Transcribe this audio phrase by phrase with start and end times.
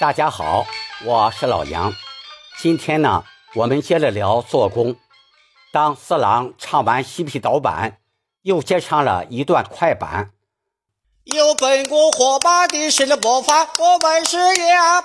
[0.00, 0.64] 大家好，
[1.04, 1.92] 我是老杨。
[2.56, 3.24] 今天呢，
[3.56, 4.94] 我们接着聊做工。
[5.72, 7.98] 当四郎唱完西皮导板，
[8.42, 10.30] 又接上了一段快板。
[11.24, 15.04] 有本宫火把的是了魔法，我们是呀。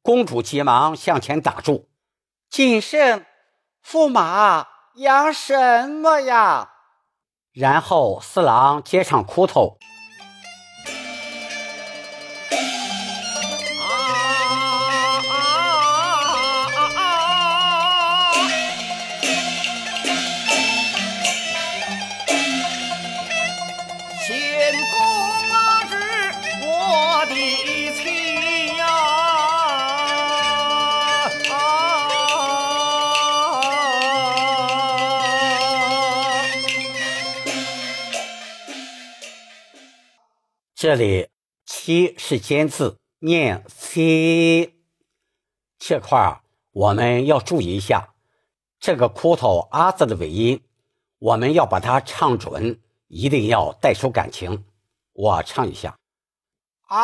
[0.00, 1.90] 公主急忙向前打住，
[2.48, 3.26] 谨慎，
[3.86, 6.70] 驸马养什么呀？
[7.52, 9.76] 然后四郎接上哭头。
[40.80, 41.28] 这里
[41.68, 44.72] “七”是尖字，念 “c”。
[45.78, 46.40] 这块儿
[46.72, 48.14] 我们要注意一下，
[48.78, 50.64] 这个“哭头”“啊”字的尾音，
[51.18, 54.64] 我们要把它唱准，一定要带出感情。
[55.12, 55.98] 我唱一下
[56.88, 56.96] ：“啊。”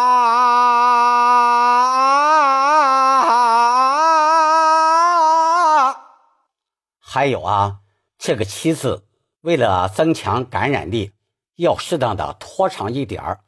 [6.99, 7.81] 还有啊，
[8.17, 9.07] 这个“七”字，
[9.43, 11.13] 为了增强感染力，
[11.57, 13.43] 要适当的拖长一点儿。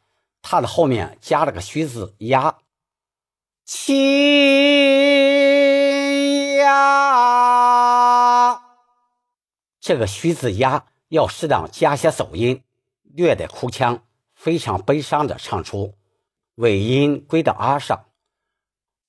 [0.50, 2.56] 它的后面加了个虚字“呀”，
[3.66, 4.16] 亲
[6.56, 7.82] 呀，
[9.78, 12.62] 这个虚字“呀”要适当加些走音，
[13.02, 14.02] 略带哭腔，
[14.34, 15.92] 非常悲伤的唱出，
[16.54, 18.06] 尾音归到“啊”上。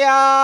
[0.00, 0.35] 呀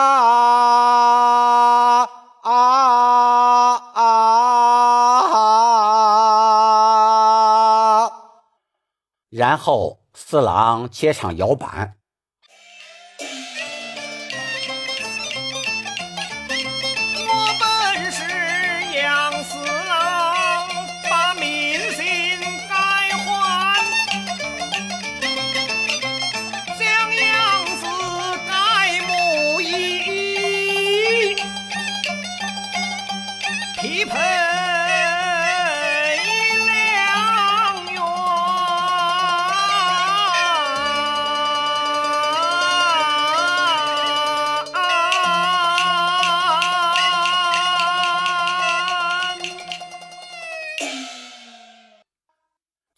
[9.33, 11.95] 然后四郎切上摇板。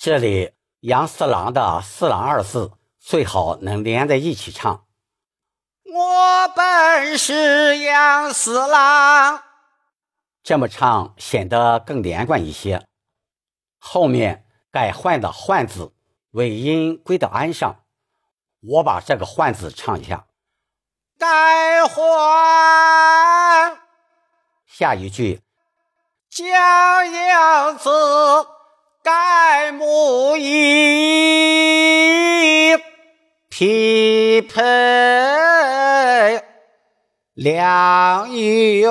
[0.05, 4.85] 这里杨四郎的“四郎”二字最好能连在一起唱。
[5.83, 9.43] 我本是杨四郎，
[10.43, 12.87] 这么唱显得更连贯一些。
[13.79, 15.95] 后面改换的“换”字，
[16.33, 17.77] 尾音归到“安”上。
[18.61, 20.27] 我把这个“换”字唱一下。
[21.19, 23.81] 改换
[24.67, 25.41] 下一句，
[26.29, 27.89] 将样子。
[33.57, 34.61] 匹配
[37.35, 38.91] 两元。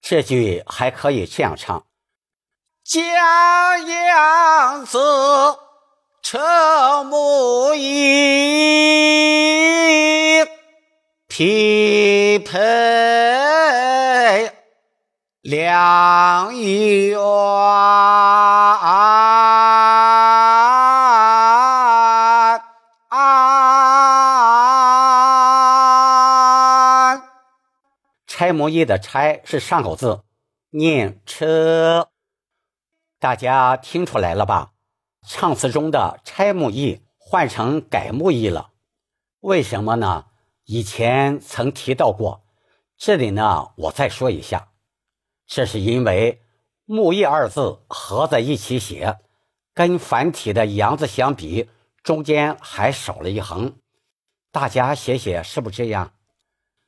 [0.00, 1.84] 这句还可以这样唱：
[2.84, 3.04] 将
[3.88, 5.00] 样子
[6.22, 6.40] 成
[7.06, 8.12] 木易。
[11.26, 12.60] 匹配
[15.62, 17.16] 两元，
[28.26, 30.24] 拆木易的拆是上口字，
[30.70, 32.08] 念车。
[33.20, 34.72] 大家听出来了吧？
[35.24, 38.70] 唱词中的拆木易换成改木易了，
[39.38, 40.24] 为什么呢？
[40.64, 42.42] 以前曾提到过，
[42.98, 44.71] 这里呢，我再说一下，
[45.46, 46.42] 这是因为
[46.86, 49.18] “木易”二字合在一起写，
[49.74, 51.68] 跟繁体的“杨”字相比，
[52.02, 53.74] 中间还少了一横。
[54.50, 56.12] 大家写写是不是这样？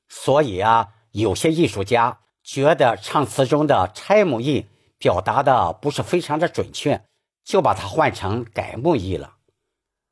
[0.08, 4.66] 所以啊，有些艺术家觉得唱词中的“拆木易”
[4.98, 7.04] 表达的不是非常的准确，
[7.44, 9.36] 就把它换成“改木易”了。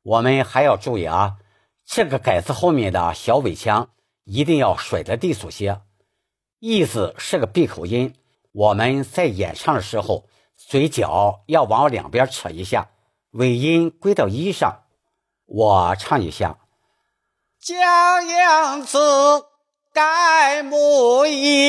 [0.03, 1.37] 我们还要注意啊。
[1.85, 3.89] 这个“改”字后面的小尾腔
[4.23, 5.81] 一定要甩得利索些，
[6.59, 8.13] 意思是个闭口音。
[8.53, 12.91] 我们在演唱的时候，嘴角要往两边扯一下，
[13.31, 14.83] 尾音归到一上。
[15.45, 16.59] 我唱一下：
[17.59, 18.99] 将样子
[19.91, 21.63] 改木易。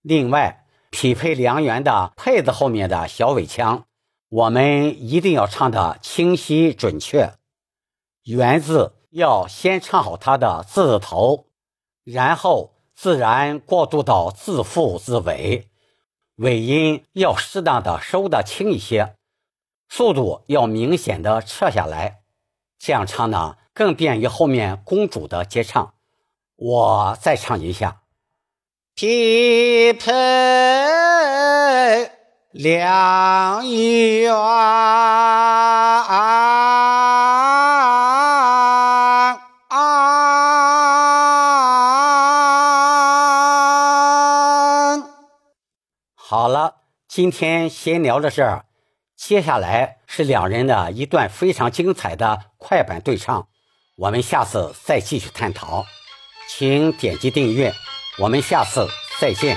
[0.00, 3.84] 另外，匹配良缘的“配”字后面的小尾腔，
[4.30, 7.34] 我们一定要唱的清晰准确。
[8.22, 11.48] 缘字要先唱好它的字头，
[12.02, 15.68] 然后自然过渡到自负自尾，
[16.36, 19.16] 尾音要适当的收的轻一些，
[19.90, 22.22] 速度要明显的撤下来。
[22.78, 25.92] 这样唱呢，更便于后面公主的接唱。
[26.56, 28.00] 我再唱一下：
[28.94, 30.12] 匹配
[32.52, 34.32] 良缘，
[46.28, 48.64] 好了，今天先聊到这儿。
[49.16, 53.46] 接下来是两人的一段非常精彩的快板对唱，
[53.96, 55.86] 我们下次再继续探讨，
[56.48, 57.72] 请点击订阅，
[58.18, 58.88] 我们下次
[59.20, 59.56] 再见。